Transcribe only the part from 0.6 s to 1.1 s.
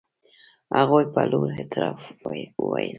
هغوی